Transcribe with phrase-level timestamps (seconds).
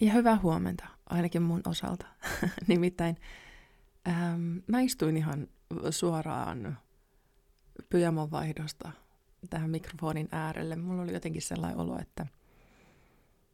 [0.00, 2.06] Ja hyvää huomenta, ainakin mun osalta.
[2.66, 3.16] Nimittäin
[4.08, 5.48] ähm, mä istuin ihan
[5.90, 6.78] suoraan
[7.88, 8.92] pyjamon vaihdosta
[9.50, 10.76] tähän mikrofonin äärelle.
[10.76, 12.26] Mulla oli jotenkin sellainen olo, että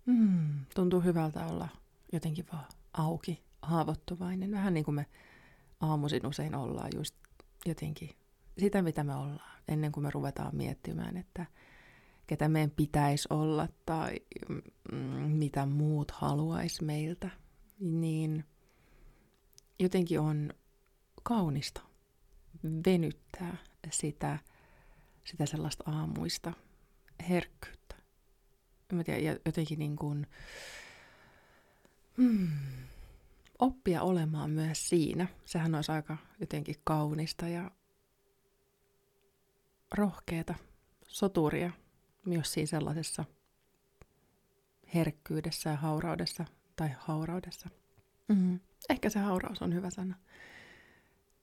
[0.07, 1.69] mm, tuntuu hyvältä olla
[2.13, 4.51] jotenkin vaan auki, haavoittuvainen.
[4.51, 5.07] Vähän niin kuin me
[5.81, 7.15] aamuisin usein ollaan just
[7.67, 8.11] jotenkin
[8.59, 11.47] sitä, mitä me ollaan, ennen kuin me ruvetaan miettimään, että–
[12.27, 17.31] ketä meidän pitäisi olla tai mm, mitä muut haluaisi meiltä,
[17.81, 18.45] niin
[19.79, 20.51] jotenkin on
[21.23, 21.81] kaunista
[22.87, 23.57] venyttää
[23.91, 24.39] sitä,
[25.25, 26.53] sitä sellaista aamuista
[27.29, 27.97] herkkyyttä.
[28.93, 30.27] Mä tiedän, ja jotenkin niin kuin,
[32.17, 32.49] mm,
[33.59, 35.27] oppia olemaan myös siinä.
[35.45, 37.71] Sehän olisi aika jotenkin kaunista ja
[39.95, 40.55] rohkeata,
[41.09, 41.71] soturia–
[42.27, 43.25] myös siinä sellaisessa
[44.95, 46.45] herkkyydessä ja hauraudessa,
[46.77, 47.69] tai hauraudessa.
[48.29, 48.61] Mm-hmm.
[48.91, 50.15] Ehkä se hauraus on hyvä sana.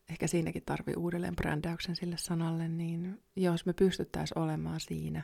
[0.10, 5.24] Ehkä siinäkin tarvii uudelleen brändäyksen sille sanalle, niin jos me pystyttäisiin olemaan siinä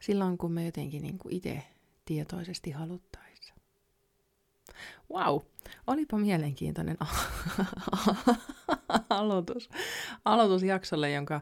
[0.00, 1.62] silloin, kun me jotenkin niin kuin itse
[2.04, 3.54] tietoisesti haluttaisiin.
[5.10, 5.40] Wow,
[5.86, 6.96] olipa mielenkiintoinen
[9.10, 9.70] aloitus,
[10.24, 11.40] aloitusjaksolle, jonka äh,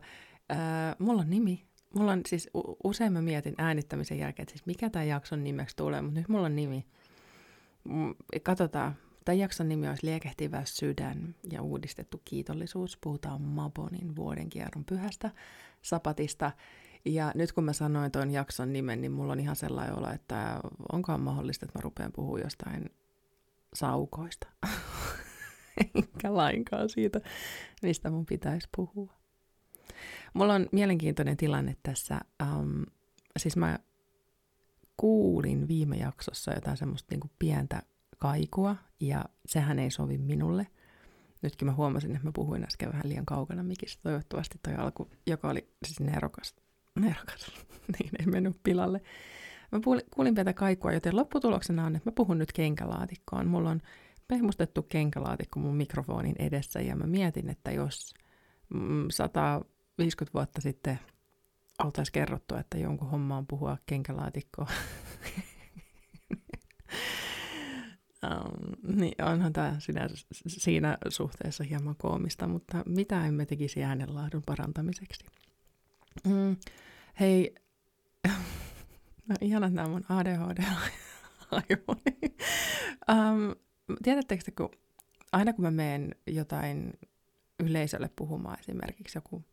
[0.99, 2.51] mulla on nimi, mulla on siis
[2.85, 6.47] usein mä mietin äänittämisen jälkeen, että siis mikä tämän jakson nimeksi tulee, mutta nyt mulla
[6.47, 6.87] on nimi.
[8.43, 8.97] Katsotaan.
[9.25, 12.99] Tämän jakson nimi olisi Liekehtivä sydän ja uudistettu kiitollisuus.
[13.01, 15.31] Puhutaan Mabonin vuodenkierron pyhästä
[15.83, 16.51] sapatista.
[17.05, 20.61] Ja nyt kun mä sanoin tuon jakson nimen, niin mulla on ihan sellainen olo, että
[20.93, 22.91] onkohan mahdollista, että mä rupean puhua jostain
[23.75, 24.47] saukoista.
[25.95, 27.21] Enkä lainkaan siitä,
[27.83, 29.22] mistä mun pitäisi puhua.
[30.35, 32.21] Mulla on mielenkiintoinen tilanne tässä.
[32.43, 32.85] Um,
[33.37, 33.79] siis mä
[34.97, 37.83] kuulin viime jaksossa jotain semmoista niinku pientä
[38.19, 40.67] kaikua, ja sehän ei sovi minulle.
[41.43, 44.03] Nytkin mä huomasin, että mä puhuin äsken vähän liian kaukana mikistä.
[44.03, 46.55] Toivottavasti toi alku, joka oli siis nerokas,
[47.01, 47.53] nerokas,
[47.99, 49.01] niin ei mennyt pilalle.
[49.73, 49.81] Mä
[50.15, 53.49] kuulin pientä kaikua, joten lopputuloksena on, että mä puhun nyt kenkälaatikkoon.
[53.49, 53.81] Mulla on
[54.29, 58.15] pehmustettu kenkälaatikko mun mikrofonin edessä, ja mä mietin, että jos
[59.11, 59.65] 100
[59.99, 60.99] 50 vuotta sitten
[61.85, 64.71] oltaisiin kerrottu, että jonkun homma on puhua kenkälaatikkoa.
[68.25, 70.09] um, niin onhan tämä siinä,
[70.49, 75.25] siinä suhteessa hieman koomista, mutta mitä emme tekisi äänenlaadun parantamiseksi?
[76.27, 76.57] Mm,
[77.21, 77.55] hei,
[79.29, 81.03] no ihanat nämä mun ADHD-aivoni.
[83.11, 83.55] um,
[84.03, 84.71] tiedättekö, kun
[85.33, 86.93] aina kun mä menen jotain
[87.61, 89.45] yleisölle puhumaan, esimerkiksi joku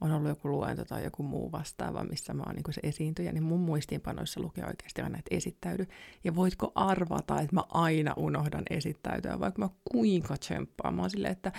[0.00, 3.42] on ollut joku luento tai joku muu vastaava, missä mä oon niin se esiintyjä, niin
[3.42, 5.86] mun muistiinpanoissa lukee oikeasti aina, että esittäydy.
[6.24, 10.94] Ja voitko arvata, että mä aina unohdan esittäytyä, vaikka mä kuinka tsemppaan.
[10.94, 11.52] Mä oon silleen, että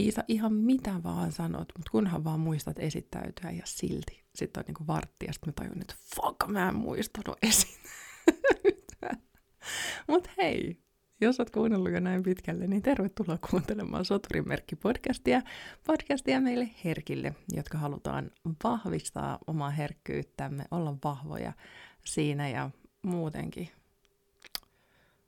[0.00, 4.24] Iisa, ihan mitä vaan sanot, mutta kunhan vaan muistat esittäytyä ja silti.
[4.34, 9.16] Sitten on niin vartti ja sitten mä tajun, että fuck, mä en muistanut esittäytyä.
[10.08, 10.82] Mutta hei,
[11.20, 15.42] jos olet kuunnellut jo näin pitkälle, niin tervetuloa kuuntelemaan Soturimerkki podcastia.
[15.86, 18.30] Podcastia meille herkille, jotka halutaan
[18.64, 21.52] vahvistaa omaa herkkyyttämme, olla vahvoja
[22.04, 22.70] siinä ja
[23.02, 23.68] muutenkin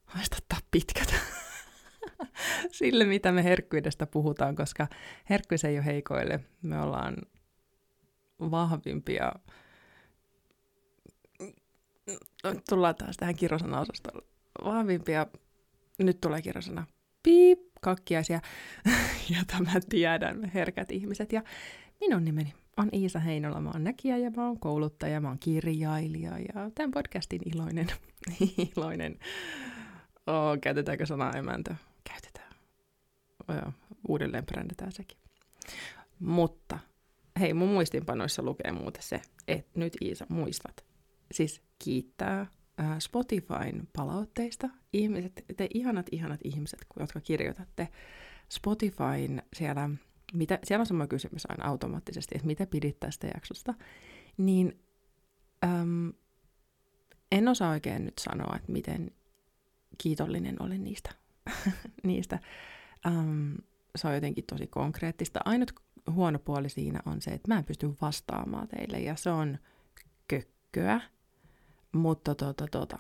[0.05, 1.15] haistattaa pitkät
[2.73, 4.87] sille, mitä me herkkyydestä puhutaan, koska
[5.31, 6.41] herkkyys ei ole heikoille.
[6.63, 7.17] Me ollaan
[8.41, 9.33] vahvimpia.
[12.69, 14.27] Tullaan taas tähän kirosana-osastolle.
[14.65, 15.27] Vahvimpia
[16.05, 16.87] nyt tulee kirjasana
[17.23, 18.41] piip, kakkiaisia,
[19.39, 21.33] jota mä tiedän, herkät ihmiset.
[21.33, 21.43] Ja
[22.01, 26.39] minun nimeni on Iisa Heinola, mä oon näkijä ja mä oon kouluttaja, mä oon kirjailija
[26.39, 27.87] ja tämän podcastin iloinen,
[28.77, 29.19] iloinen,
[30.27, 31.75] oh, käytetäänkö sanaa emäntö?
[32.05, 32.55] Käytetään.
[33.49, 33.73] Oh,
[34.09, 35.19] uudelleen brändetään sekin.
[36.19, 36.79] Mutta
[37.41, 40.85] hei, mun muistinpanoissa lukee muuten se, että nyt Iisa muistat.
[41.33, 42.47] Siis kiittää
[42.99, 44.69] Spotifyn palautteista.
[44.93, 47.89] Ihmiset, te ihanat, ihanat ihmiset, jotka kirjoitatte
[48.49, 49.91] Spotifyn siellä,
[50.33, 53.75] mitä, siellä on sama kysymys aina automaattisesti, että mitä pidit tästä jaksosta,
[54.37, 54.81] niin
[55.65, 56.13] äm,
[57.33, 59.11] en osaa oikein nyt sanoa, että miten
[59.99, 61.11] kiitollinen olen niistä.
[62.03, 62.39] niistä.
[63.07, 63.57] Äm,
[63.97, 65.41] se on jotenkin tosi konkreettista.
[65.45, 65.73] Ainut
[66.11, 69.59] huono puoli siinä on se, että mä en pysty vastaamaan teille, ja se on
[70.29, 71.01] kökköä
[71.93, 72.99] mutta tota, tota,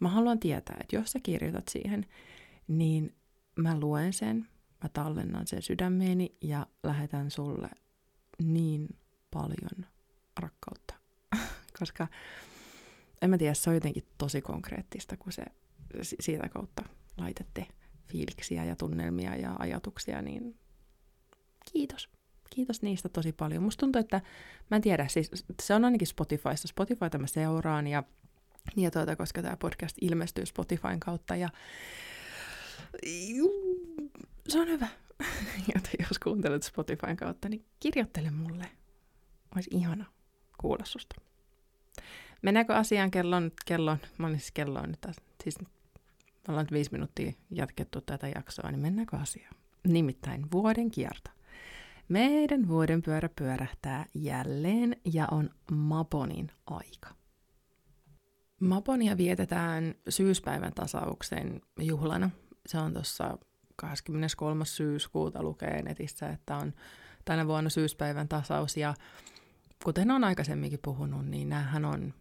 [0.00, 2.06] mä haluan tietää, että jos sä kirjoitat siihen,
[2.68, 3.14] niin
[3.56, 4.48] mä luen sen,
[4.82, 7.70] mä tallennan sen sydämeeni ja lähetän sulle
[8.38, 8.88] niin
[9.30, 9.86] paljon
[10.36, 10.94] rakkautta.
[11.78, 12.08] Koska
[13.22, 15.44] en mä tiedä, se on jotenkin tosi konkreettista, kun se
[16.20, 16.82] siitä kautta
[17.18, 17.66] laitette
[18.06, 20.58] fiiliksiä ja tunnelmia ja ajatuksia, niin
[21.72, 22.19] kiitos.
[22.50, 23.62] Kiitos niistä tosi paljon.
[23.62, 24.20] Musta tuntuu, että
[24.70, 25.30] mä en tiedä, siis
[25.62, 26.68] se on ainakin Spotifyssa.
[26.68, 28.02] Spotifyta mä seuraan ja,
[28.76, 31.48] ja tuota, koska tämä podcast ilmestyy Spotifyn kautta ja
[33.34, 33.86] juu,
[34.48, 34.88] se on hyvä.
[35.74, 38.70] Joten jos kuuntelet Spotifyn kautta, niin kirjoittele mulle.
[39.54, 40.04] Olisi ihana
[40.58, 41.16] kuulla susta.
[42.42, 45.66] Mennäänkö asiaan kellon, kellon, monissa kello on nyt, siis me
[46.48, 49.54] ollaan nyt viisi minuuttia jatkettu tätä jaksoa, niin mennäänkö asiaan?
[49.88, 51.30] Nimittäin vuoden kierto.
[52.10, 57.08] Meidän vuoden pyörä pyörähtää jälleen ja on Maponin aika.
[58.60, 62.30] Maponia vietetään syyspäivän tasauksen juhlana.
[62.66, 63.38] Se on tuossa
[63.76, 64.64] 23.
[64.64, 66.72] syyskuuta lukee netissä, että on
[67.24, 68.76] tänä vuonna syyspäivän tasaus.
[68.76, 68.94] Ja
[69.84, 72.14] kuten on aikaisemminkin puhunut, niin näähän on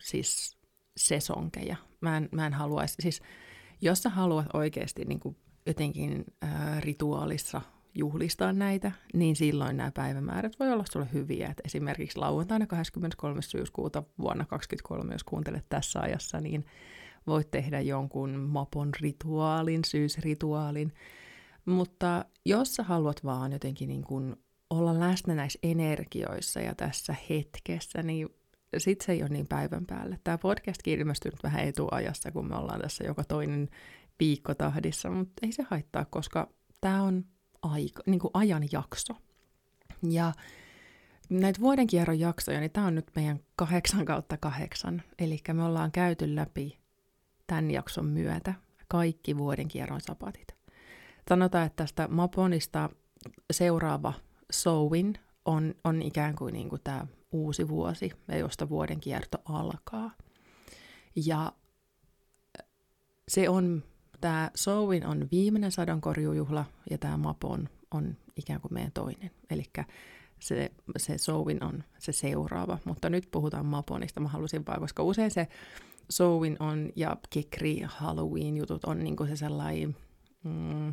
[0.00, 0.58] siis
[0.96, 1.76] sesonkeja.
[2.00, 3.22] Mä en, mä en haluaisi, siis
[3.80, 5.36] jos sä haluat oikeasti niin kuin
[5.66, 7.60] jotenkin ää, rituaalissa
[7.94, 11.48] juhlistaa näitä, niin silloin nämä päivämäärät voi olla sulle hyviä.
[11.48, 13.42] Et esimerkiksi lauantaina 23.
[13.42, 16.64] syyskuuta vuonna 2023, jos kuuntelet tässä ajassa, niin
[17.26, 20.92] voit tehdä jonkun mapon rituaalin, syysrituaalin.
[21.64, 24.36] Mutta jos sä haluat vaan jotenkin niin kuin
[24.70, 28.28] olla läsnä näissä energioissa ja tässä hetkessä, niin
[28.78, 30.18] sit se ei ole niin päivän päälle.
[30.24, 33.68] Tämä podcastkin ilmestyy nyt vähän etuajassa, kun me ollaan tässä joka toinen
[34.20, 36.48] viikko tahdissa, mutta ei se haittaa, koska
[36.80, 37.24] tämä on
[37.62, 39.14] aika, niin kuin ajanjakso.
[40.10, 40.32] Ja
[41.28, 45.02] näitä vuoden kierron jaksoja, niin tämä on nyt meidän kahdeksan kautta kahdeksan.
[45.18, 46.78] Eli me ollaan käyty läpi
[47.46, 48.54] tämän jakson myötä
[48.88, 50.54] kaikki vuoden kierron sapatit.
[51.28, 52.90] Sanotaan, että tästä Maponista
[53.50, 54.12] seuraava
[54.52, 55.14] Sowin
[55.44, 60.10] on, on ikään kuin, niin kuin tämä uusi vuosi, josta vuoden kierto alkaa.
[61.26, 61.52] Ja
[63.28, 63.84] se on
[64.20, 69.30] Tämä Sowin on viimeinen sadonkorjujuhla ja tämä Mapon on ikään kuin meidän toinen.
[69.50, 69.64] Eli
[70.40, 74.20] se, se Sowin on se seuraava, mutta nyt puhutaan Maponista.
[74.20, 75.48] Mä halusin vaan, koska usein se
[76.10, 79.96] Sowin on ja Kekri Halloween-jutut on niinku se sellainen
[80.44, 80.92] mm,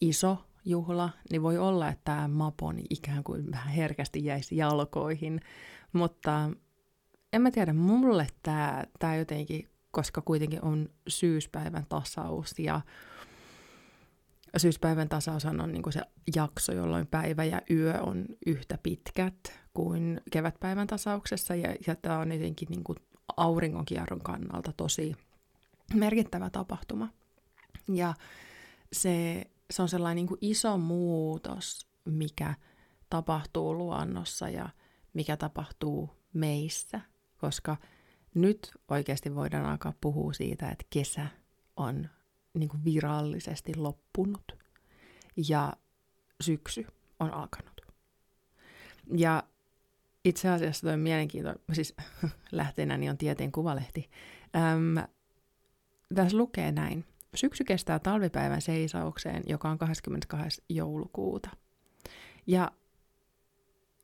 [0.00, 5.40] iso juhla, niin voi olla, että tämä Mapon ikään kuin vähän herkästi jäisi jalkoihin,
[5.92, 6.50] mutta
[7.32, 12.80] en mä tiedä, mulle tämä, tämä jotenkin koska kuitenkin on syyspäivän tasaus ja
[14.56, 16.00] syyspäivän tasaus on niin se
[16.36, 22.32] jakso, jolloin päivä ja yö on yhtä pitkät kuin kevätpäivän tasauksessa ja, ja tämä on
[22.32, 22.98] jotenkin niin kuin
[23.36, 25.16] auringonkierron kannalta tosi
[25.94, 27.08] merkittävä tapahtuma.
[27.88, 28.14] Ja
[28.92, 32.54] se, se on sellainen niin kuin iso muutos, mikä
[33.10, 34.68] tapahtuu luonnossa ja
[35.12, 37.00] mikä tapahtuu meissä,
[37.38, 37.76] koska–
[38.34, 41.26] nyt oikeasti voidaan alkaa puhua siitä, että kesä
[41.76, 42.08] on
[42.54, 44.58] niin kuin virallisesti loppunut
[45.48, 45.72] ja
[46.40, 46.86] syksy
[47.20, 47.80] on alkanut.
[49.16, 49.42] Ja
[50.24, 51.94] itse asiassa toi mielenkiintoinen, siis
[52.52, 54.10] lähteenäni on tieteen kuvalehti.
[54.56, 55.08] Öm,
[56.14, 57.04] tässä lukee näin.
[57.34, 60.62] Syksy kestää talvipäivän seisaukseen, joka on 22.
[60.68, 61.50] joulukuuta.
[62.46, 62.72] Ja,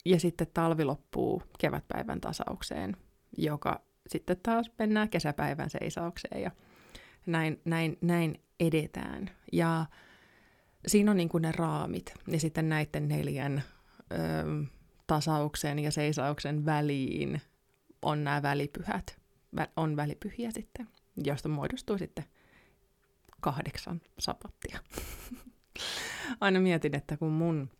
[0.04, 2.96] ja sitten talvi loppuu kevätpäivän tasaukseen,
[3.36, 3.80] joka
[4.10, 6.50] sitten taas mennään kesäpäivän seisaukseen ja
[7.26, 9.30] näin, näin, näin edetään.
[9.52, 9.86] Ja
[10.86, 13.62] siinä on niin kuin ne raamit ja sitten näiden neljän
[14.12, 14.16] ö,
[15.06, 17.40] tasauksen ja seisauksen väliin
[18.02, 19.18] on nämä välipyhät,
[19.76, 22.24] on välipyhiä sitten, joista muodostuu sitten
[23.40, 24.78] kahdeksan sapattia.
[26.40, 27.70] Aina mietin, että kun mun,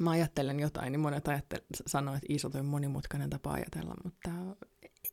[0.00, 4.30] mä ajattelen jotain, niin monet ajattel, sanoo, että iso on monimutkainen tapa ajatella, mutta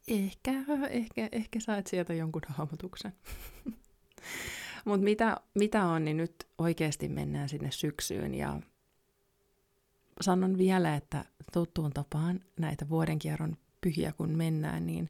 [0.07, 0.51] ehkä,
[0.89, 3.13] ehkä, ehkä saat sieltä jonkun hahmotuksen.
[4.85, 8.61] Mutta mitä, mitä on, niin nyt oikeasti mennään sinne syksyyn ja
[10.21, 15.09] sanon vielä, että tuttuun tapaan näitä vuodenkierron pyhiä kun mennään, niin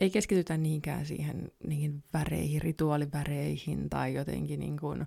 [0.00, 5.06] ei keskitytä niinkään siihen niihin väreihin, rituaaliväreihin tai jotenkin niin kuin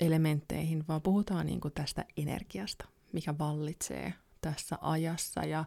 [0.00, 5.64] elementteihin, vaan puhutaan niin kuin tästä energiasta, mikä vallitsee tässä ajassa ja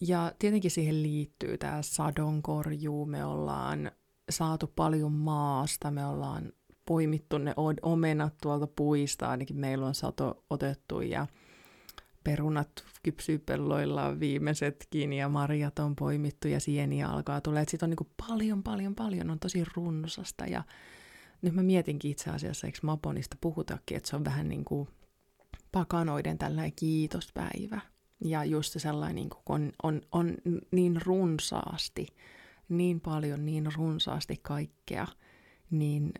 [0.00, 3.90] ja tietenkin siihen liittyy tämä sadonkorjuu, me ollaan
[4.30, 6.52] saatu paljon maasta, me ollaan
[6.86, 11.26] poimittu ne omenat tuolta puista, ainakin meillä on sato otettu ja
[12.24, 17.60] perunat kypsyy pelloilla viimeisetkin ja marjat on poimittu ja sieniä alkaa tulla.
[17.68, 20.62] Sitten on niin paljon, paljon, paljon, on tosi runsasta ja
[21.42, 24.88] nyt mä mietinkin itse asiassa, eikö Maponista puhutakin, että se on vähän niin kuin
[25.72, 27.80] pakanoiden tällainen kiitospäivä.
[28.24, 30.34] Ja just se sellainen, niin on, on, on
[30.70, 32.06] niin runsaasti
[32.68, 35.06] niin paljon, niin runsaasti kaikkea,
[35.70, 36.12] niin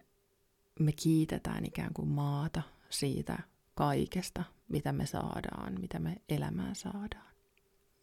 [0.81, 3.38] me kiitetään ikään kuin maata siitä
[3.75, 7.28] kaikesta, mitä me saadaan, mitä me elämään saadaan.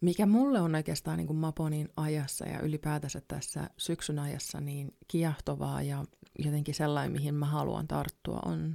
[0.00, 5.82] Mikä mulle on oikeastaan niin kuin Maponin ajassa ja ylipäätänsä tässä syksyn ajassa niin kiehtovaa
[5.82, 6.04] ja
[6.38, 8.74] jotenkin sellainen, mihin mä haluan tarttua, on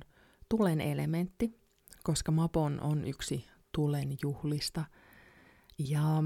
[0.50, 1.60] tulen elementti,
[2.04, 4.86] koska Mapon on yksi tulen juhlista.
[5.78, 6.24] Ja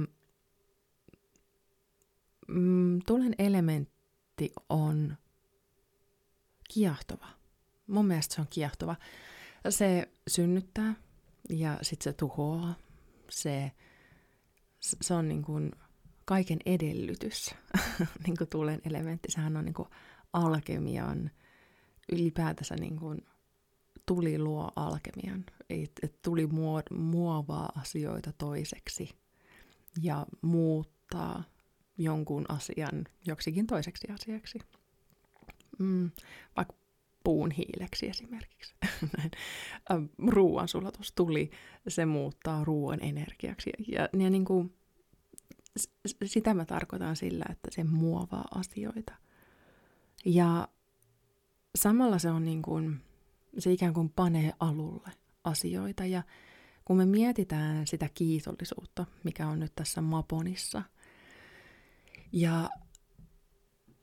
[2.48, 5.18] mm, tulen elementti on
[6.74, 7.28] kiehtova.
[7.88, 8.96] Mun mielestä se on kiehtova.
[9.70, 10.96] Se synnyttää
[11.50, 12.76] ja sitten se tuhoaa.
[13.30, 13.72] Se,
[14.80, 15.72] se on niin kuin
[16.26, 17.56] kaiken edellytys,
[18.26, 19.32] niin kuin tulen elementti.
[19.32, 19.90] Sehän on niin kuin
[20.34, 21.32] alkemian,
[22.12, 23.26] ylipäätänsä niin kuin
[24.06, 25.46] tuli luo alkemian.
[25.70, 26.48] Et tuli
[26.92, 29.25] muovaa asioita toiseksi
[30.02, 31.44] ja muuttaa
[31.98, 34.60] jonkun asian joksikin toiseksi asiaksi.
[35.80, 36.12] Mm,
[36.58, 36.76] vaikka
[37.24, 38.76] puun hiileksi esimerkiksi.
[40.36, 41.52] Ruoansulatus tuli,
[41.88, 43.70] se muuttaa ruoan energiaksi.
[43.88, 44.74] Ja, ja niin kuin,
[46.26, 49.14] sitä mä tarkoitan sillä, että se muovaa asioita.
[50.26, 50.68] Ja
[51.76, 53.02] samalla se on niin kuin,
[53.58, 55.12] se ikään kuin panee alulle
[55.44, 56.06] asioita.
[56.06, 56.24] Ja
[56.86, 60.82] kun me mietitään sitä kiitollisuutta, mikä on nyt tässä Maponissa,
[62.32, 62.70] ja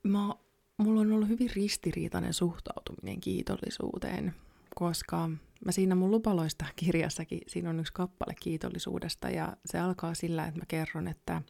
[0.02, 0.34] mä,
[0.76, 4.34] mulla on ollut hyvin ristiriitainen suhtautuminen kiitollisuuteen,
[4.74, 5.30] koska
[5.64, 10.60] mä siinä mun lupaloista kirjassakin, siinä on yksi kappale kiitollisuudesta, ja se alkaa sillä, että
[10.60, 11.42] mä kerron, että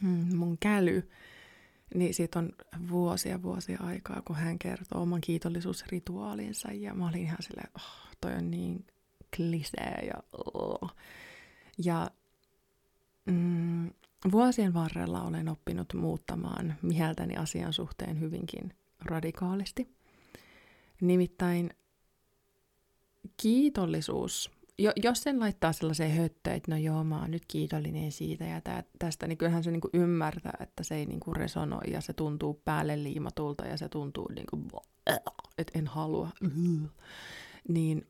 [0.00, 1.08] mm, mun käly,
[1.94, 2.52] niin siitä on
[2.88, 8.34] vuosia vuosia aikaa, kun hän kertoo oman kiitollisuusrituaalinsa, ja mä olin ihan silleen, oh, toi
[8.34, 8.86] on niin
[9.36, 10.42] klisee ja...
[11.84, 12.10] Ja
[13.24, 13.90] mm,
[14.32, 18.74] vuosien varrella olen oppinut muuttamaan mieltäni asian suhteen hyvinkin
[19.04, 19.88] radikaalisti.
[21.00, 21.70] Nimittäin
[23.42, 28.44] kiitollisuus, jo, jos sen laittaa sellaiseen höttöön, että no joo, mä oon nyt kiitollinen siitä
[28.44, 31.90] ja tä, tästä, niin kyllähän se niin kuin ymmärtää, että se ei niin kuin resonoi
[31.90, 34.68] ja se tuntuu päälle liimatulta ja se tuntuu niin kuin,
[35.58, 36.28] että en halua.
[37.68, 38.06] Niin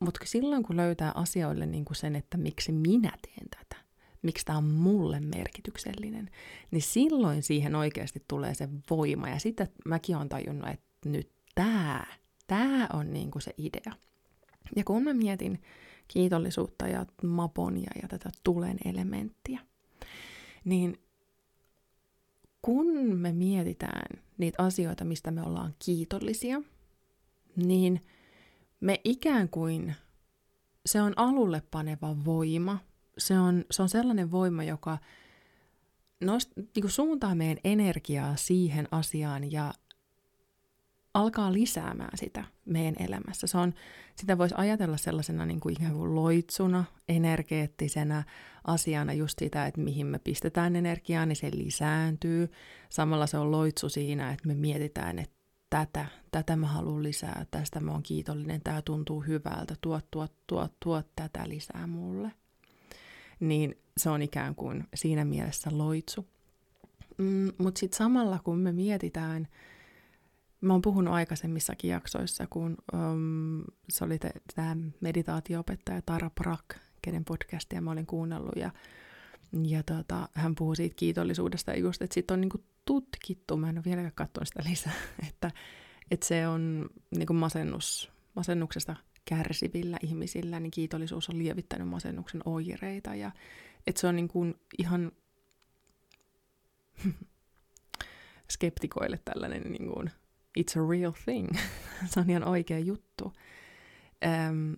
[0.00, 3.82] mutta silloin kun löytää asioille niin kuin sen, että miksi minä teen tätä,
[4.22, 6.30] miksi tämä on mulle merkityksellinen,
[6.70, 9.28] niin silloin siihen oikeasti tulee se voima.
[9.28, 12.06] Ja sitten mäkin olen tajunnut, että nyt tämä,
[12.46, 13.92] tämä on niin kuin se idea.
[14.76, 15.62] Ja kun mä mietin
[16.08, 19.60] kiitollisuutta ja maponia ja tätä tulen elementtiä,
[20.64, 21.00] niin
[22.62, 22.86] kun
[23.16, 26.62] me mietitään niitä asioita, mistä me ollaan kiitollisia,
[27.56, 28.00] niin–
[28.80, 29.94] me ikään kuin,
[30.86, 32.78] se on alulle paneva voima.
[33.18, 34.98] Se on, se on sellainen voima, joka
[36.20, 39.74] nost, niin kuin suuntaa meidän energiaa siihen asiaan ja
[41.14, 43.46] alkaa lisäämään sitä meidän elämässä.
[43.46, 43.74] Se on,
[44.14, 48.24] sitä voisi ajatella sellaisena niin kuin ikään kuin loitsuna, energeettisenä
[48.64, 52.50] asiana just sitä, että mihin me pistetään energiaa, niin se lisääntyy.
[52.88, 55.35] Samalla se on loitsu siinä, että me mietitään, että
[55.70, 60.68] tätä, tätä mä haluan lisää, tästä mä oon kiitollinen, tämä tuntuu hyvältä, tuo, tuo, tuo,
[60.80, 62.32] tuo tätä lisää mulle.
[63.40, 66.26] Niin se on ikään kuin siinä mielessä loitsu.
[67.18, 69.48] Mm, Mutta sitten samalla kun me mietitään,
[70.60, 74.18] mä oon puhunut aikaisemmissakin jaksoissa, kun um, se oli
[74.54, 78.70] tämä meditaatioopettaja Tara Brak, kenen podcastia mä olin kuunnellut, ja,
[79.62, 83.84] ja tota, hän puhuu siitä kiitollisuudesta, just, että sit on niinku tutkittu, mä en ole
[83.84, 84.92] vieläkään katsonut sitä lisää,
[85.28, 85.50] että,
[86.10, 93.14] että se on niin kuin masennus, masennuksesta kärsivillä ihmisillä, niin kiitollisuus on lievittänyt masennuksen oireita
[93.14, 93.30] ja
[93.86, 95.12] että se on niin kuin ihan
[98.52, 100.10] skeptikoille tällainen niin kuin,
[100.58, 101.48] it's a real thing.
[102.10, 103.32] se on ihan oikea juttu.
[104.24, 104.72] Ähm,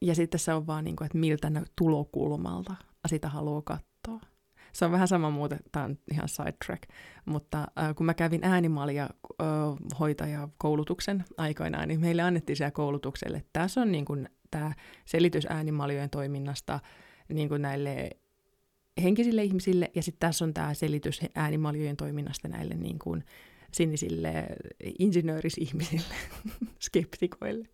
[0.00, 2.74] ja sitten se on vaan niin kuin, että miltä tulokulmalta
[3.08, 4.20] sitä haluaa katsoa.
[4.72, 6.82] Se on vähän sama muuten, tämä on ihan sidetrack,
[7.24, 9.48] mutta äh, kun mä kävin äänimalia äh,
[10.00, 14.72] hoitajakoulutuksen aikoinaan, niin meille annettiin siellä koulutukselle, että tässä on niin tämä
[15.04, 16.80] selitys äänimaljojen toiminnasta
[17.28, 18.10] niin näille
[19.02, 23.24] henkisille ihmisille, ja sitten tässä on tämä selitys äänimaljojen toiminnasta näille niin kuin
[23.72, 24.46] sinisille
[24.98, 26.14] insinöörisihmisille,
[26.86, 27.68] skeptikoille.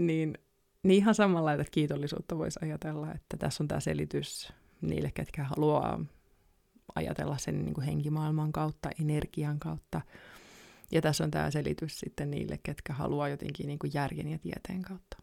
[0.00, 0.38] Niin,
[0.86, 6.04] niin ihan samanlaista kiitollisuutta voisi ajatella, että tässä on tämä selitys niille, ketkä haluaa
[6.94, 10.00] ajatella sen niin kuin henkimaailman kautta, energian kautta.
[10.90, 14.82] Ja tässä on tämä selitys sitten niille, ketkä haluaa jotenkin niin kuin järjen ja tieteen
[14.82, 15.16] kautta.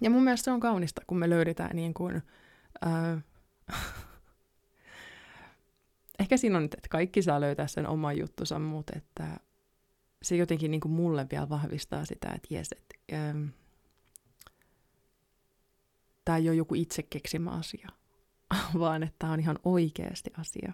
[0.00, 2.22] Ja mun mielestä se on kaunista, kun me löydetään niin kuin,
[2.86, 3.24] äh,
[6.20, 9.40] ehkä siinä on, että kaikki saa löytää sen oman juttusa, mutta että
[10.22, 13.46] se jotenkin niin kuin mulle vielä vahvistaa sitä, että jes, että ähm,
[16.26, 17.88] tämä ei ole joku itse keksimä asia,
[18.78, 20.72] vaan että tämä on ihan oikeasti asia,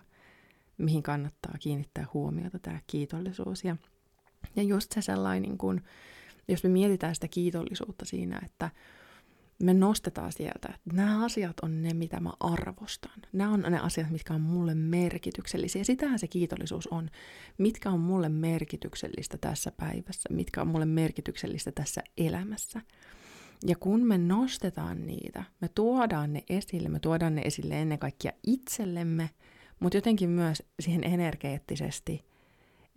[0.78, 3.64] mihin kannattaa kiinnittää huomiota, tämä kiitollisuus.
[3.64, 3.76] Ja,
[4.56, 5.82] ja just se sellainen, niin kuin,
[6.48, 8.70] jos me mietitään sitä kiitollisuutta siinä, että
[9.62, 13.22] me nostetaan sieltä, että nämä asiat on ne, mitä mä arvostan.
[13.32, 15.84] Nämä on ne asiat, mitkä on mulle merkityksellisiä.
[15.84, 17.10] Sitähän se kiitollisuus on.
[17.58, 22.80] Mitkä on mulle merkityksellistä tässä päivässä, mitkä on mulle merkityksellistä tässä elämässä.
[23.66, 28.32] Ja kun me nostetaan niitä, me tuodaan ne esille, me tuodaan ne esille ennen kaikkea
[28.46, 29.30] itsellemme,
[29.80, 32.24] mutta jotenkin myös siihen energeettisesti,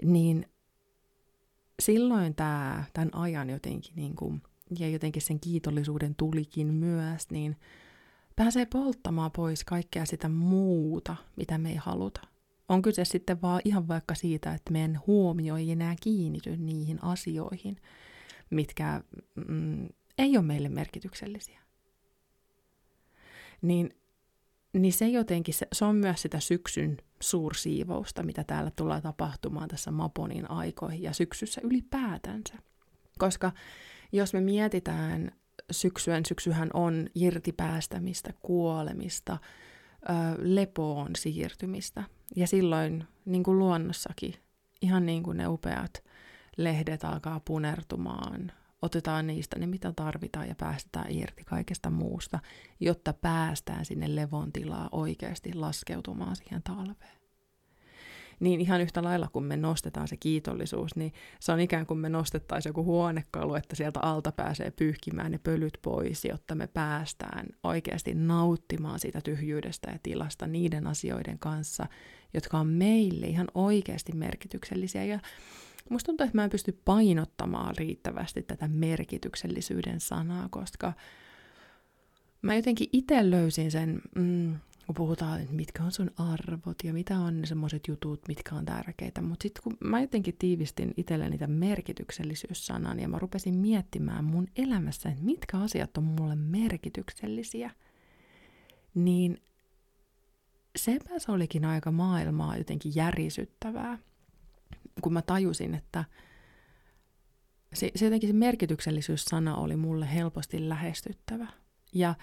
[0.04, 0.46] niin
[1.80, 4.42] silloin tämä, tämän ajan jotenkin niin kuin,
[4.80, 7.56] ja jotenkin sen kiitollisuuden tulikin myös, niin
[8.36, 12.22] pääsee polttamaan pois kaikkea sitä muuta, mitä me ei haluta.
[12.70, 17.78] On kyse sitten vaan ihan vaikka siitä, että meidän huomio ei enää kiinnity niihin asioihin,
[18.50, 19.04] mitkä
[19.48, 21.60] mm, ei ole meille merkityksellisiä.
[23.62, 23.98] Niin,
[24.74, 29.92] niin se jotenkin, se, se on myös sitä syksyn suursiivousta, mitä täällä tulee tapahtumaan tässä
[29.92, 32.54] Maponin aikoihin ja syksyssä ylipäätänsä.
[33.18, 33.52] Koska
[34.12, 35.32] jos me mietitään
[35.72, 39.38] syksyön, syksyhän on irtipäästämistä, kuolemista,
[40.38, 42.04] lepoon siirtymistä.
[42.36, 44.34] Ja silloin, niin kuin luonnossakin,
[44.82, 46.04] ihan niin kuin ne upeat
[46.58, 48.52] lehdet alkaa punertumaan,
[48.82, 52.40] otetaan niistä ne, mitä tarvitaan ja päästetään irti kaikesta muusta,
[52.80, 57.26] jotta päästään sinne levon tilaa oikeasti laskeutumaan siihen talveen
[58.40, 62.10] niin ihan yhtä lailla kun me nostetaan se kiitollisuus, niin se on ikään kuin me
[62.10, 68.14] nostettaisiin joku huonekalu, että sieltä alta pääsee pyyhkimään ne pölyt pois, jotta me päästään oikeasti
[68.14, 71.88] nauttimaan siitä tyhjyydestä ja tilasta niiden asioiden kanssa,
[72.34, 75.04] jotka on meille ihan oikeasti merkityksellisiä.
[75.04, 75.20] Ja
[75.90, 80.94] musta tuntuu, että mä en pysty painottamaan riittävästi tätä merkityksellisyyden sanaa, koska
[82.42, 84.56] mä jotenkin itse löysin sen mm,
[84.86, 88.66] kun puhutaan, että mitkä on sun arvot ja mitä on ne semmoiset jutut, mitkä on
[88.66, 89.22] tärkeitä.
[89.22, 95.10] Mutta sitten kun mä jotenkin tiivistin itselleni niitä merkityksellisyyssanan ja mä rupesin miettimään mun elämässä,
[95.10, 97.72] että mitkä asiat on mulle merkityksellisiä,
[98.96, 99.42] niin
[100.76, 103.98] sepä se olikin aika maailmaa jotenkin järisyttävää,
[105.02, 106.06] kun mä tajusin, että
[107.74, 111.48] se, se jotenkin se merkityksellisyyssana oli mulle helposti lähestyttävä.
[111.94, 112.16] Ja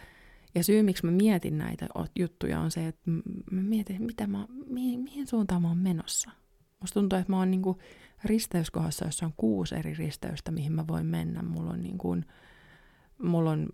[0.54, 3.10] ja syy, miksi mä mietin näitä juttuja, on se, että
[3.50, 6.30] mä mietin, mitä mä, mihin, mihin suuntaan mä oon menossa.
[6.80, 7.78] Musta tuntuu, että mä oon niinku
[8.24, 11.42] risteyskohdassa, jossa on kuusi eri risteystä, mihin mä voin mennä.
[11.42, 12.16] Mulla on, niinku,
[13.22, 13.68] mulla on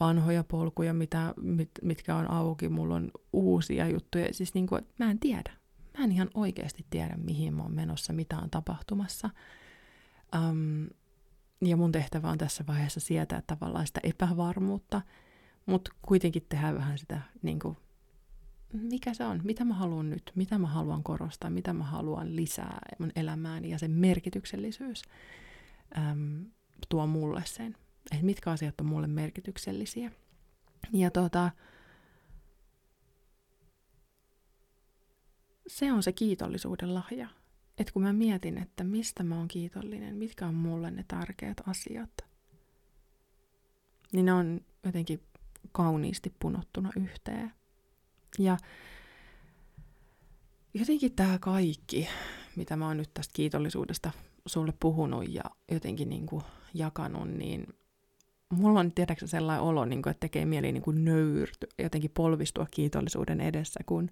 [0.00, 4.34] vanhoja polkuja, mitä, mit, mitkä on auki, mulla on uusia juttuja.
[4.34, 5.52] Siis niinku, mä en tiedä.
[5.98, 9.30] Mä en ihan oikeasti tiedä, mihin mä oon menossa, mitä on tapahtumassa.
[10.36, 10.86] Um,
[11.64, 15.02] ja mun tehtävä on tässä vaiheessa sietää tavallaan sitä epävarmuutta–
[15.66, 17.76] mutta kuitenkin tehdään vähän sitä, niin kuin,
[18.72, 22.78] mikä se on, mitä mä haluan nyt, mitä mä haluan korostaa, mitä mä haluan lisää
[22.98, 25.02] mun elämään ja sen merkityksellisyys
[25.98, 26.44] äm,
[26.88, 27.76] tuo mulle sen,
[28.12, 30.12] että mitkä asiat on mulle merkityksellisiä.
[30.92, 31.50] Ja tota,
[35.66, 37.28] se on se kiitollisuuden lahja.
[37.78, 42.10] Että kun mä mietin, että mistä mä oon kiitollinen, mitkä on mulle ne tärkeät asiat,
[44.12, 45.20] niin ne on jotenkin
[45.72, 47.52] kauniisti punottuna yhteen.
[48.38, 48.56] Ja
[50.74, 52.08] jotenkin tämä kaikki,
[52.56, 54.10] mitä mä oon nyt tästä kiitollisuudesta
[54.46, 56.42] sulle puhunut ja jotenkin niin kuin
[56.74, 57.66] jakanut, niin
[58.50, 62.66] mulla on tiedäksä sellainen olo, niin kuin, että tekee mieli niin kuin nöyrty, jotenkin polvistua
[62.70, 64.10] kiitollisuuden edessä, kun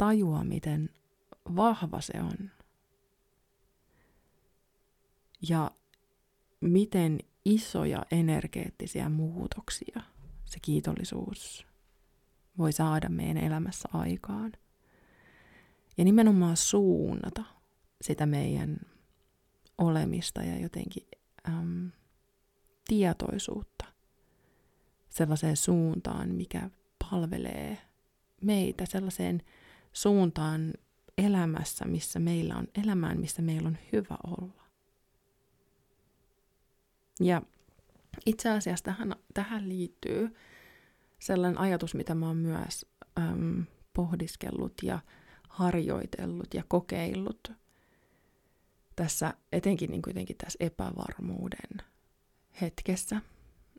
[0.00, 0.90] tajua, miten
[1.56, 2.50] vahva se on.
[5.48, 5.70] Ja
[6.60, 10.00] miten isoja energeettisiä muutoksia–
[10.50, 11.66] se kiitollisuus
[12.58, 14.52] voi saada meidän elämässä aikaan.
[15.98, 17.44] Ja nimenomaan suunnata
[18.00, 18.76] sitä meidän
[19.78, 21.08] olemista ja jotenkin
[21.48, 21.90] äm,
[22.88, 23.84] tietoisuutta
[25.08, 26.70] sellaiseen suuntaan, mikä
[27.10, 27.78] palvelee
[28.42, 29.42] meitä sellaiseen
[29.92, 30.72] suuntaan
[31.18, 34.62] elämässä, missä meillä on elämään, missä meillä on hyvä olla.
[37.20, 37.42] Ja
[38.26, 40.36] itse asiassa tähän, tähän liittyy
[41.18, 42.86] sellainen ajatus, mitä mä oon myös
[43.18, 45.00] äm, pohdiskellut ja
[45.48, 47.52] harjoitellut ja kokeillut
[48.96, 51.86] tässä, etenkin niin kuitenkin tässä epävarmuuden
[52.60, 53.20] hetkessä,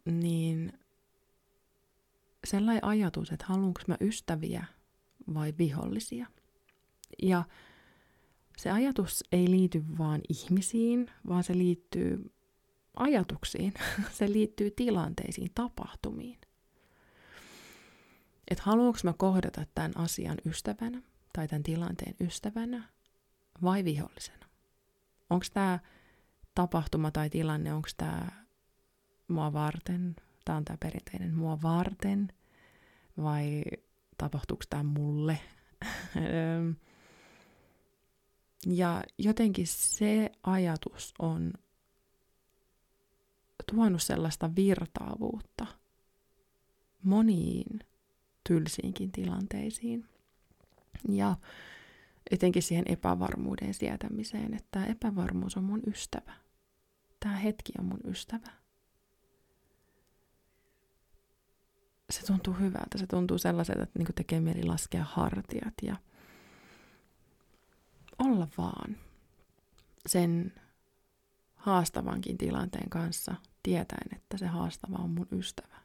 [0.06, 0.74] niin
[2.44, 4.66] sellainen ajatus, että haluanko mä ystäviä
[5.34, 6.28] vai vihollisia.
[7.24, 7.44] Ja
[8.58, 12.32] se ajatus ei liity vaan ihmisiin, vaan se liittyy
[12.96, 13.74] ajatuksiin,
[14.20, 16.40] se liittyy tilanteisiin, tapahtumiin.
[18.52, 21.02] Että haluanko mä kohdata tämän asian ystävänä
[21.34, 22.84] tai tämän tilanteen ystävänä
[23.64, 24.46] vai vihollisena?
[25.30, 25.80] Onko tämä
[26.56, 28.28] tapahtuma tai tilanne, onko tämä
[29.28, 30.16] mua varten,
[30.46, 32.34] tämä on tämä perinteinen mua varten,
[33.18, 33.64] vai
[34.22, 35.40] tapahtuuko tämä mulle?
[38.82, 41.54] ja jotenkin se ajatus on
[43.72, 45.68] tuonut sellaista virtaavuutta
[47.04, 47.80] moniin
[48.48, 50.06] tylsiinkin tilanteisiin.
[51.10, 51.36] Ja
[52.32, 56.34] etenkin siihen epävarmuuden sietämiseen, että epävarmuus on mun ystävä.
[57.20, 58.61] Tämä hetki on mun ystävä.
[62.12, 65.96] Se tuntuu hyvältä, se tuntuu sellaiselta, että niinku tekee mieli laskea hartiat ja
[68.20, 68.98] olla vaan
[70.08, 70.54] sen
[71.56, 75.82] haastavankin tilanteen kanssa, tietäen, että se haastava on mun ystävä.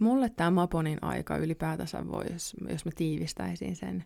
[0.00, 4.04] Mulle tämä Maponin aika ylipäätänsä voisi, jos mä tiivistäisin sen,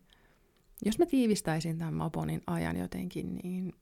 [0.84, 3.74] jos mä tiivistäisin tämän Maponin ajan jotenkin, niin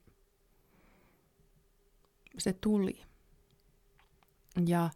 [2.37, 3.01] se tuli.
[4.67, 4.89] Ja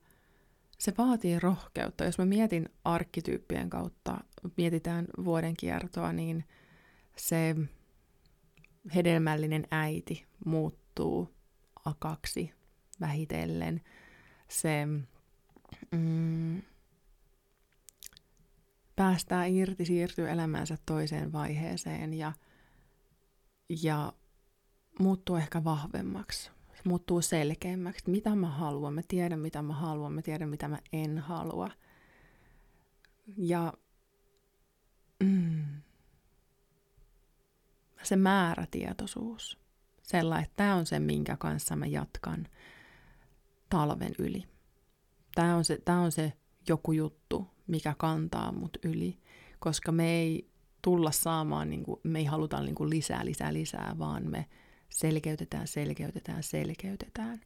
[0.85, 2.05] se vaatii rohkeutta.
[2.05, 4.17] Jos mä mietin arkkityyppien kautta,
[4.57, 6.43] mietitään vuoden kiertoa, niin
[7.17, 7.55] se
[8.95, 11.35] hedelmällinen äiti muuttuu
[11.85, 12.53] akaksi
[13.01, 13.81] vähitellen.
[14.47, 14.87] Se
[15.91, 16.61] mm,
[18.95, 22.33] päästää irti, siirtyy elämänsä toiseen vaiheeseen ja,
[23.81, 24.13] ja
[24.99, 26.51] muuttuu ehkä vahvemmaksi,
[26.85, 31.19] muuttuu selkeämmäksi, mitä mä haluan, mä tiedän mitä mä haluan, mä tiedän mitä mä en
[31.19, 31.69] halua.
[33.37, 33.73] Ja
[35.23, 35.65] mm,
[38.03, 39.59] se määrätietoisuus,
[40.03, 42.47] sellainen, että tämä on se, minkä kanssa mä jatkan
[43.69, 44.43] talven yli.
[45.35, 46.33] Tämä on se, on se
[46.67, 49.19] joku juttu, mikä kantaa mut yli,
[49.59, 50.49] koska me ei
[50.81, 54.45] tulla saamaan, niin kuin, me ei haluta niin kuin lisää, lisää, lisää, vaan me
[54.95, 57.41] selkeytetään, selkeytetään, selkeytetään.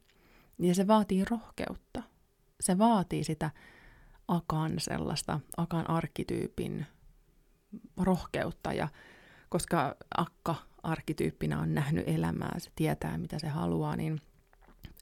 [0.58, 2.02] Ja se vaatii rohkeutta.
[2.60, 3.50] Se vaatii sitä
[4.28, 6.86] Akan sellaista, Akan arkkityypin
[7.96, 8.88] rohkeutta, ja
[9.48, 14.20] koska Akka arkkityyppinä on nähnyt elämää, se tietää mitä se haluaa, niin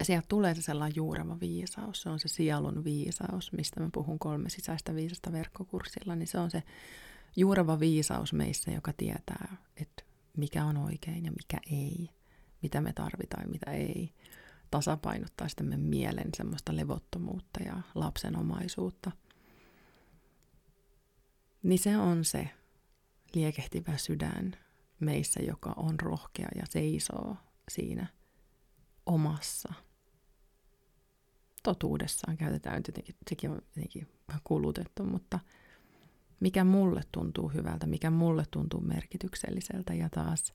[0.02, 4.48] sieltä tulee se sellainen juureva viisaus, se on se sielun viisaus, mistä mä puhun kolme
[4.48, 6.62] sisäistä viisasta verkkokurssilla, niin se on se
[7.36, 10.02] juureva viisaus meissä, joka tietää, että
[10.36, 12.10] mikä on oikein ja mikä ei,
[12.62, 14.14] mitä me tarvitaan ja mitä ei.
[14.70, 19.10] Tasapainottaa sitä meidän mielen semmoista levottomuutta ja lapsenomaisuutta.
[21.62, 22.50] Niin se on se
[23.34, 24.56] liekehtivä sydän
[25.00, 27.36] meissä, joka on rohkea ja seisoo
[27.70, 28.06] siinä
[29.06, 29.72] omassa
[31.62, 34.08] totuudessaan käytetään nyt jotenkin, sekin on jotenkin
[34.44, 35.38] kulutettu, mutta
[36.40, 40.54] mikä mulle tuntuu hyvältä, mikä mulle tuntuu merkitykselliseltä ja taas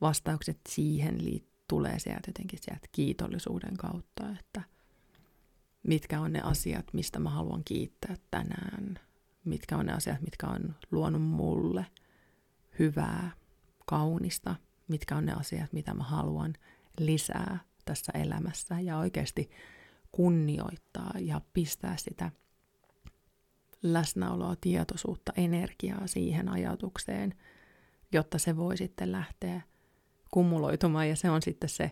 [0.00, 4.62] vastaukset siihen liit- tulee sieltä jotenkin sieltä kiitollisuuden kautta, että
[5.82, 9.00] mitkä on ne asiat, mistä mä haluan kiittää tänään,
[9.44, 11.86] mitkä on ne asiat, mitkä on luonut mulle
[12.78, 13.30] hyvää,
[13.86, 14.56] kaunista,
[14.88, 16.54] mitkä on ne asiat, mitä mä haluan
[16.98, 19.50] lisää tässä elämässä ja oikeasti
[20.12, 22.30] kunnioittaa ja pistää sitä
[23.82, 27.34] läsnäoloa, tietoisuutta, energiaa siihen ajatukseen,
[28.12, 29.62] jotta se voi sitten lähteä
[30.30, 31.90] kumuloitumaan ja se on sitten se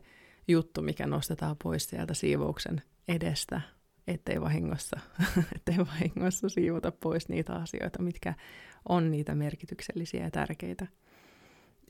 [0.49, 3.61] juttu, mikä nostetaan pois sieltä siivouksen edestä,
[4.07, 5.01] ettei vahingossa,
[5.57, 8.35] ettei vahingossa siivota pois niitä asioita, mitkä
[8.89, 10.87] on niitä merkityksellisiä ja tärkeitä.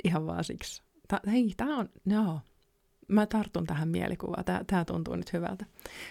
[0.05, 0.83] Ihan vaan siksi.
[1.09, 2.41] Ta- hei, tämä on, joo,
[3.09, 5.67] mä tartun tähän mielikuvaan, tämä tuntuu nyt hyvältä.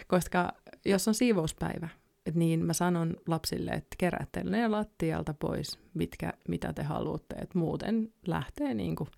[0.08, 0.54] Koska
[0.86, 1.90] jos on siivouspäivä,
[2.34, 7.36] niin mä sanon lapsille, että keräätte ne lattialta pois, mitkä, mitä te haluatte.
[7.36, 9.10] Et muuten lähtee niin kuin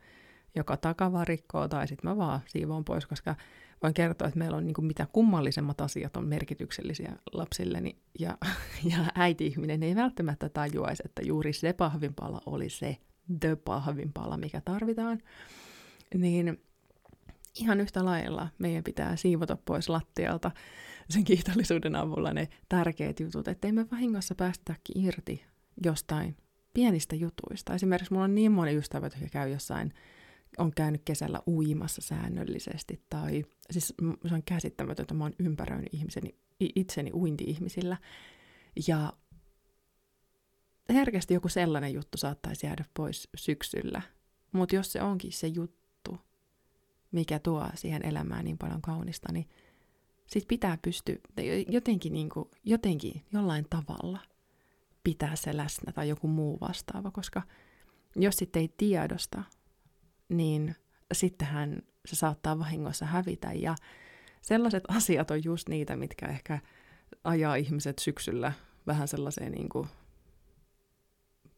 [0.57, 3.35] joko takavarikkoa tai sitten mä vaan siivoon pois, koska
[3.83, 7.97] voin kertoa, että meillä on niin kuin mitä kummallisemmat asiat on merkityksellisiä lapsilleni.
[8.19, 8.37] Ja,
[8.91, 12.97] ja äiti-ihminen ei välttämättä tajuaisi, että juuri se pahvinpala oli se
[13.39, 15.21] the pahvinpala, mikä tarvitaan.
[16.13, 16.61] Niin
[17.59, 20.51] ihan yhtä lailla meidän pitää siivota pois lattialta
[21.09, 25.45] sen kiitollisuuden avulla ne tärkeät jutut, ettei me vahingossa päästäkin irti
[25.85, 26.37] jostain
[26.73, 27.73] pienistä jutuista.
[27.73, 29.93] Esimerkiksi mulla on niin moni ystävä, jotka käy jossain,
[30.57, 33.93] on käynyt kesällä uimassa säännöllisesti, tai siis
[34.27, 37.97] se on käsittämätöntä, mä oon ympäröinyt ihmiseni, itseni uinti-ihmisillä,
[38.87, 39.13] ja
[40.89, 44.01] herkästi joku sellainen juttu saattaisi jäädä pois syksyllä.
[44.51, 46.19] Mutta jos se onkin se juttu,
[47.11, 49.49] mikä tuo siihen elämään niin paljon kaunista, niin
[50.27, 51.15] sit pitää pystyä
[51.69, 54.19] jotenkin, niin kuin, jotenkin jollain tavalla
[55.03, 57.41] pitää se läsnä tai joku muu vastaava, koska
[58.15, 59.43] jos sitten ei tiedosta,
[60.29, 60.75] niin
[61.13, 63.75] sittenhän se saattaa vahingossa hävitä ja
[64.41, 66.59] sellaiset asiat on just niitä, mitkä ehkä
[67.23, 68.53] ajaa ihmiset syksyllä
[68.87, 69.87] vähän sellaiseen niin kuin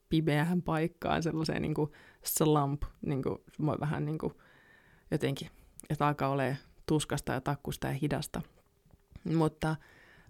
[0.09, 1.91] pimeään paikkaan, sellaiseen niin kuin
[2.23, 3.37] slump, niin kuin,
[3.79, 4.33] vähän niin kuin
[5.11, 5.49] jotenkin,
[5.89, 8.41] että alkaa olemaan tuskasta ja takkusta ja hidasta.
[9.23, 9.75] Mutta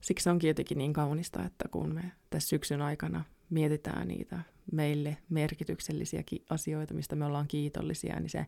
[0.01, 4.39] siksi onkin jotenkin niin kaunista, että kun me tässä syksyn aikana mietitään niitä
[4.71, 8.45] meille merkityksellisiäkin asioita, mistä me ollaan kiitollisia, niin se,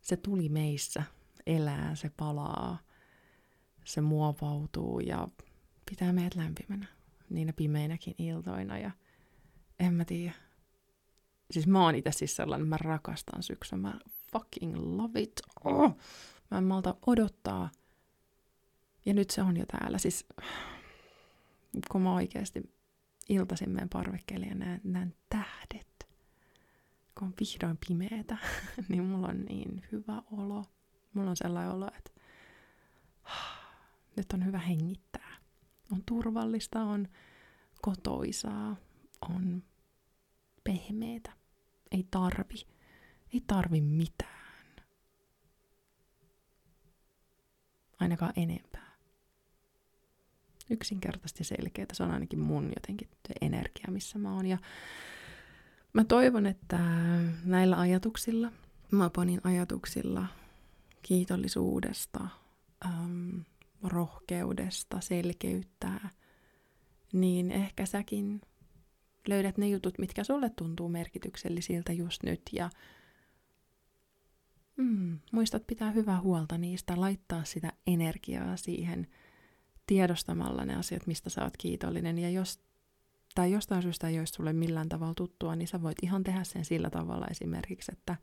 [0.00, 1.02] se tuli meissä,
[1.46, 2.78] elää, se palaa,
[3.84, 5.28] se muovautuu ja
[5.90, 6.86] pitää meidät lämpimänä
[7.30, 8.90] niinä pimeinäkin iltoina ja
[9.80, 10.32] en mä tiedä.
[11.50, 13.98] Siis mä oon itse siis sellainen, mä rakastan syksyä, mä
[14.32, 15.40] fucking love it.
[15.64, 15.96] Oh!
[16.50, 17.70] Mä en malta odottaa.
[19.06, 19.98] Ja nyt se on jo täällä.
[19.98, 20.26] Siis
[21.90, 22.75] kun mä oikeasti
[23.28, 26.08] iltaisin menen parvekkeelle ja näen, näen tähdet,
[27.18, 28.36] kun on vihdoin pimeetä,
[28.88, 30.64] niin mulla on niin hyvä olo.
[31.14, 32.10] Mulla on sellainen olo, että
[34.16, 35.36] nyt on hyvä hengittää.
[35.92, 37.08] On turvallista, on
[37.82, 38.76] kotoisaa,
[39.28, 39.62] on
[40.64, 41.32] pehmeitä.
[41.90, 42.66] Ei tarvi.
[43.34, 44.76] Ei tarvi mitään.
[48.00, 48.85] Ainakaan enempää.
[50.70, 51.86] Yksinkertaisesti selkeää.
[51.92, 54.46] Se on ainakin mun jotenkin se energia, missä mä oon.
[54.46, 54.58] Ja
[55.92, 56.78] mä toivon, että
[57.44, 58.52] näillä ajatuksilla,
[58.90, 60.26] mä panin ajatuksilla
[61.02, 62.28] kiitollisuudesta,
[62.84, 63.44] äm,
[63.82, 66.10] rohkeudesta, selkeyttää,
[67.12, 68.40] niin ehkä säkin
[69.28, 72.70] löydät ne jutut, mitkä sulle tuntuu merkityksellisiltä just nyt ja
[74.76, 79.06] mm, muistat pitää hyvää huolta niistä, laittaa sitä energiaa siihen
[79.86, 82.60] tiedostamalla ne asiat, mistä sä oot kiitollinen ja jos
[83.34, 86.64] tai jostain syystä ei olisi sulle millään tavalla tuttua, niin sä voit ihan tehdä sen
[86.64, 88.16] sillä tavalla esimerkiksi, että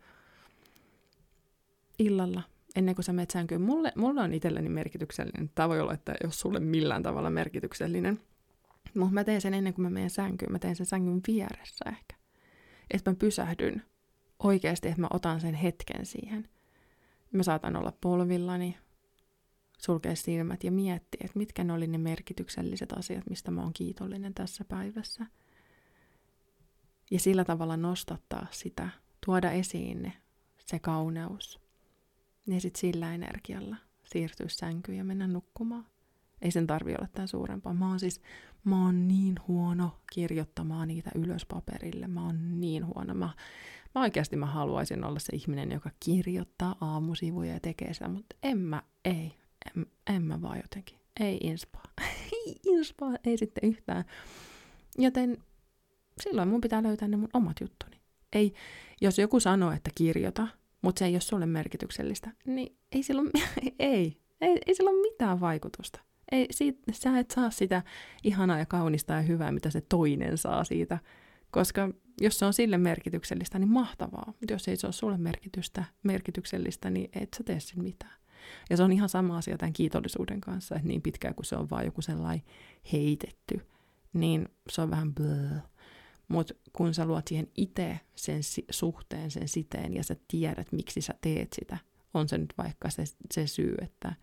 [1.99, 2.43] illalla
[2.75, 5.51] ennen kuin sä menet sänkyyn, mulle, mulle on itselleni merkityksellinen.
[5.55, 8.19] Tämä voi olla, että jos sulle millään tavalla merkityksellinen–
[8.95, 10.51] mutta mä teen sen ennen kuin mä menen sänkyyn.
[10.51, 12.15] Mä teen sen sängyn vieressä ehkä.
[12.91, 13.83] Että mä pysähdyn
[14.39, 16.49] oikeasti, että mä otan sen hetken siihen.
[17.31, 18.77] Mä saatan olla polvillani,
[19.85, 24.33] sulkea silmät ja miettiä, että mitkä ne oli ne merkitykselliset asiat, mistä mä oon kiitollinen
[24.33, 25.25] tässä päivässä.
[27.11, 28.89] Ja sillä tavalla nostattaa sitä,
[29.25, 30.13] tuoda esiin ne,
[30.65, 31.59] se kauneus.
[32.47, 35.85] Ja sitten sillä energialla siirtyä sänkyyn ja mennä nukkumaan.
[36.41, 37.73] Ei sen tarvi olla tämän suurempaa.
[37.73, 38.21] Mä oon siis,
[38.63, 42.07] mä oon niin huono kirjoittamaan niitä ylös paperille.
[42.07, 43.13] Mä oon niin huono.
[43.13, 43.29] Mä,
[43.95, 48.57] mä oikeasti mä haluaisin olla se ihminen, joka kirjoittaa aamusivuja ja tekee sitä, mutta en
[48.57, 49.42] mä, ei.
[49.65, 50.99] En, en mä vaan jotenkin.
[51.19, 51.83] Ei inspaa.
[52.31, 54.05] ei inspaa, ei sitten yhtään.
[54.97, 55.37] Joten
[56.21, 58.01] silloin mun pitää löytää ne mun omat juttuni.
[58.33, 58.53] Ei,
[59.01, 60.47] jos joku sanoo, että kirjoita,
[60.81, 63.29] mutta se ei ole sulle merkityksellistä, niin ei silloin,
[63.79, 65.99] ei, ei, ei sillä ole mitään vaikutusta.
[66.31, 67.83] Ei, siitä, sä et saa sitä
[68.23, 70.99] ihanaa ja kaunista ja hyvää, mitä se toinen saa siitä.
[71.51, 71.89] Koska
[72.21, 74.25] jos se on sille merkityksellistä, niin mahtavaa.
[74.27, 78.13] Mutta jos ei se ole sulle merkitystä, merkityksellistä, niin et sä tee sen mitään.
[78.69, 81.69] Ja se on ihan sama asia tämän kiitollisuuden kanssa, että niin pitkään kuin se on
[81.69, 82.45] vaan joku sellainen
[82.93, 83.67] heitetty,
[84.13, 85.57] niin se on vähän blöö.
[86.27, 91.01] Mutta kun sä luot siihen itse sen si- suhteen, sen siteen ja sä tiedät, miksi
[91.01, 91.77] sä teet sitä,
[92.13, 93.03] on se nyt vaikka se,
[93.33, 94.13] se syy, että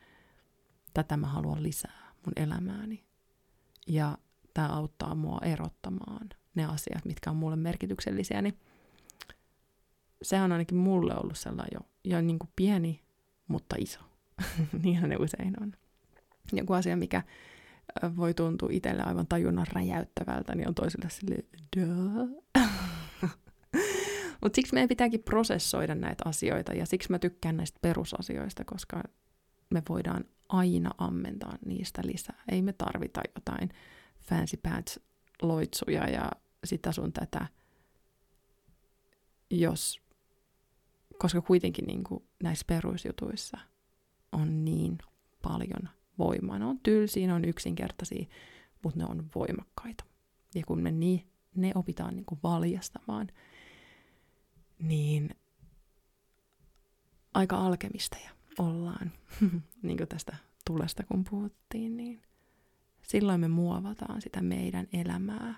[0.94, 3.04] tätä mä haluan lisää mun elämääni.
[3.86, 4.18] Ja
[4.54, 8.58] tämä auttaa mua erottamaan ne asiat, mitkä on mulle merkityksellisiä, niin
[10.22, 13.02] se on ainakin mulle ollut sellainen jo, jo niin kuin pieni,
[13.48, 14.00] mutta iso.
[14.82, 15.72] Niinhän ne usein on.
[16.52, 17.22] Joku asia, mikä
[18.16, 21.44] voi tuntua itselle aivan tajunnan räjäyttävältä, niin on toiselle sille
[24.42, 29.02] Mutta siksi meidän pitääkin prosessoida näitä asioita, ja siksi mä tykkään näistä perusasioista, koska
[29.70, 32.42] me voidaan aina ammentaa niistä lisää.
[32.48, 33.68] Ei me tarvita jotain
[34.20, 35.00] fancy pants
[35.42, 36.30] loitsuja ja
[36.64, 37.46] sitä sun tätä,
[39.50, 40.00] jos,
[41.18, 43.58] koska kuitenkin niin kuin näissä perusjutuissa
[44.32, 44.98] on niin
[45.42, 45.88] paljon
[46.18, 46.58] voimaa.
[46.58, 48.26] Ne on tylsiä, ne on yksinkertaisia,
[48.82, 50.04] mutta ne on voimakkaita.
[50.54, 53.28] Ja kun me niin, ne opitaan niin kuin valjastamaan,
[54.78, 55.34] niin
[57.34, 59.12] aika alkemisteja ollaan,
[59.82, 62.22] niin kuin tästä tulesta kun puhuttiin, niin
[63.02, 65.54] silloin me muovataan sitä meidän elämää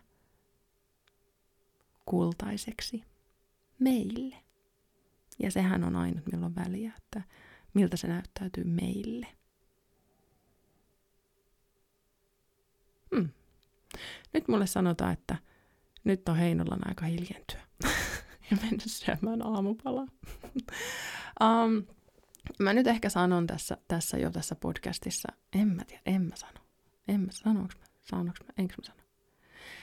[2.07, 3.05] kultaiseksi
[3.79, 4.37] meille.
[5.39, 7.23] Ja sehän on ainut, milloin väliä, että
[7.75, 9.27] miltä se näyttäytyy meille.
[13.17, 13.29] Hmm.
[14.33, 15.37] Nyt mulle sanotaan, että
[16.05, 17.61] nyt on Heinolan aika hiljentyä
[18.51, 20.07] ja mennä syömään aamupalaa.
[21.43, 21.87] um,
[22.59, 26.61] mä nyt ehkä sanon tässä, tässä jo tässä podcastissa, en mä tiedä, en mä sano.
[27.09, 29.03] En mä, sanoinko mä, sanoinko mä, enkö mä sano?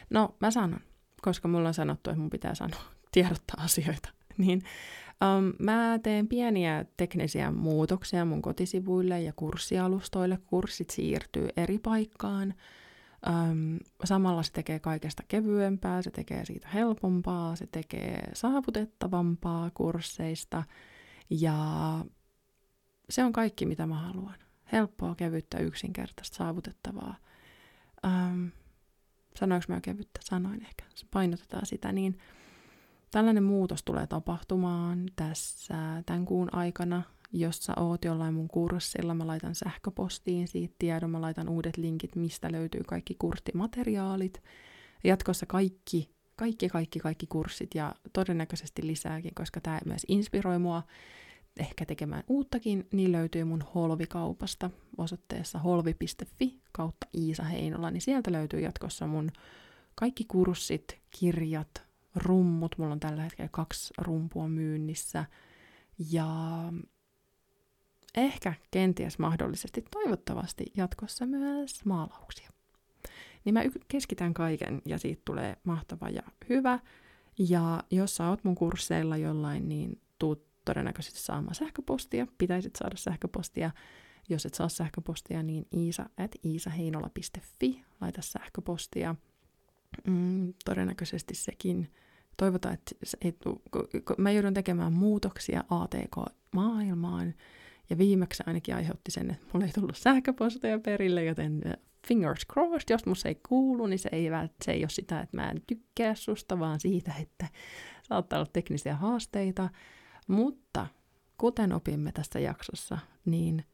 [0.09, 0.79] No, mä sanon,
[1.21, 4.09] koska mulla on sanottu, että mun pitää sanoa, tiedottaa asioita.
[4.37, 4.63] Niin
[5.23, 10.39] um, mä teen pieniä teknisiä muutoksia mun kotisivuille ja kurssialustoille.
[10.45, 12.53] Kurssit siirtyy eri paikkaan.
[13.29, 20.63] Um, samalla se tekee kaikesta kevyempää, se tekee siitä helpompaa, se tekee saavutettavampaa kursseista.
[21.29, 21.55] Ja
[23.09, 24.35] se on kaikki, mitä mä haluan.
[24.71, 27.15] Helppoa, kevyttä, yksinkertaista, saavutettavaa.
[28.05, 28.51] Um,
[29.35, 30.19] sanoinko mä kevyttä?
[30.23, 30.85] Sanoin ehkä.
[31.11, 31.91] Painotetaan sitä.
[31.91, 32.17] Niin
[33.11, 37.03] tällainen muutos tulee tapahtumaan tässä tämän kuun aikana.
[37.33, 42.15] Jos sä oot jollain mun kurssilla, mä laitan sähköpostiin siitä tiedon, mä laitan uudet linkit,
[42.15, 44.43] mistä löytyy kaikki kurssimateriaalit.
[45.03, 50.83] Jatkossa kaikki, kaikki, kaikki, kaikki kurssit ja todennäköisesti lisääkin, koska tämä myös inspiroi mua
[51.59, 58.59] ehkä tekemään uuttakin, niin löytyy mun Holvikaupasta osoitteessa holvi.fi kautta Iisa Heinola, niin sieltä löytyy
[58.59, 59.31] jatkossa mun
[59.95, 62.77] kaikki kurssit, kirjat, rummut.
[62.77, 65.25] Mulla on tällä hetkellä kaksi rumpua myynnissä.
[66.11, 66.27] Ja
[68.15, 72.49] ehkä kenties mahdollisesti, toivottavasti jatkossa myös maalauksia.
[73.45, 76.79] Niin mä keskitän kaiken ja siitä tulee mahtava ja hyvä.
[77.49, 82.27] Ja jos sä oot mun kursseilla jollain, niin tuut todennäköisesti saamaan sähköpostia.
[82.37, 83.71] Pitäisit saada sähköpostia.
[84.29, 87.85] Jos et saa sähköpostia, niin iisa at iisaheinola.fi.
[88.01, 89.15] Laita sähköpostia.
[90.07, 91.91] Mm, todennäköisesti sekin.
[92.37, 93.61] Toivotaan, että se ei tuu,
[94.17, 97.33] mä joudun tekemään muutoksia ATK-maailmaan.
[97.89, 101.73] Ja viimeksi ainakin aiheutti sen, että mulle ei tullut sähköpostia perille, joten äh,
[102.07, 104.29] fingers crossed, jos musta ei kuulu, niin se ei,
[104.65, 107.47] se ei ole sitä, että mä en tykkää susta, vaan siitä, että
[108.03, 109.69] saattaa olla teknisiä haasteita.
[110.27, 110.87] Mutta
[111.37, 113.65] kuten opimme tässä jaksossa, niin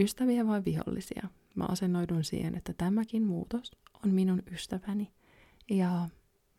[0.00, 1.28] ystäviä vai vihollisia?
[1.54, 3.72] Mä asennoidun siihen, että tämäkin muutos
[4.04, 5.12] on minun ystäväni.
[5.70, 6.08] Ja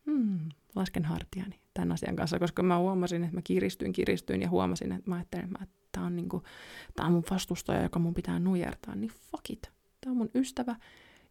[0.06, 4.92] hmm, lasken hartiani tämän asian kanssa, koska mä huomasin, että mä kiristyin, kiristyin ja huomasin,
[4.92, 6.44] että mä ajattelin, että tämä on, niinku,
[6.96, 8.96] tää on mun vastustaja, joka mun pitää nujertaa.
[8.96, 9.72] Niin fuck it.
[10.02, 10.76] Tämä on mun ystävä,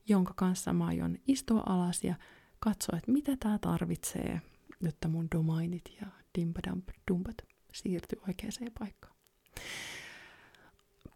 [0.09, 2.15] jonka kanssa mä aion istua alas ja
[2.59, 4.41] katsoa, että mitä tämä tarvitsee,
[4.81, 6.07] jotta mun domainit ja
[6.39, 7.37] dimpadamp dumpat
[7.73, 9.15] siirtyi oikeaan paikkaan.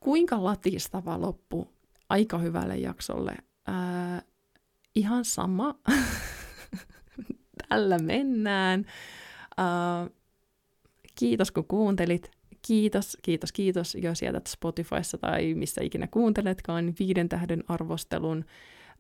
[0.01, 1.69] Kuinka latistava loppu
[2.09, 3.37] aika hyvälle jaksolle?
[3.67, 4.23] Ää,
[4.95, 5.75] ihan sama.
[7.69, 8.85] Tällä mennään.
[9.57, 10.11] Ää,
[11.15, 12.31] kiitos kun kuuntelit.
[12.67, 18.45] Kiitos, kiitos, kiitos, jos jätät Spotifyssa tai missä ikinä kuunteletkaan, niin viiden tähden arvostelun.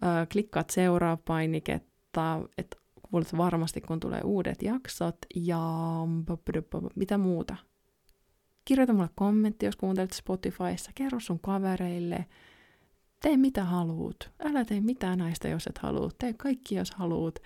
[0.02, 2.76] Ää, klikkaat seuraa painiketta, että
[3.10, 5.16] kuulet varmasti, kun tulee uudet jaksot.
[5.34, 5.60] Ja
[6.96, 7.56] mitä muuta?
[8.64, 10.90] Kirjoita mulle kommentti, jos kuuntelet Spotifyssa.
[10.94, 12.26] Kerro sun kavereille.
[13.20, 14.30] Tee mitä haluut.
[14.44, 16.10] Älä tee mitään näistä, jos et halua.
[16.18, 17.38] Tee kaikki, jos haluut.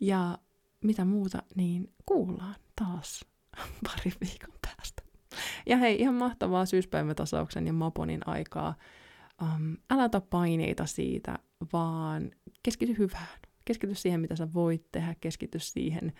[0.00, 0.38] Ja
[0.84, 3.24] mitä muuta, niin kuullaan taas
[3.86, 5.02] pari viikon päästä.
[5.66, 8.74] Ja hei, ihan mahtavaa syyspäivätasauksen ja Maponin aikaa.
[9.42, 11.38] Um, älä ota paineita siitä,
[11.72, 12.30] vaan
[12.62, 13.38] keskity hyvään
[13.68, 16.12] keskity siihen, mitä sä voit tehdä, keskity siihen,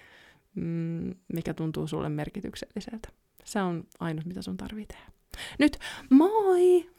[0.54, 3.08] mm, mikä tuntuu sulle merkitykselliseltä.
[3.44, 5.12] Se on ainut, mitä sun tarvii tehdä.
[5.58, 5.78] Nyt
[6.10, 6.90] moi!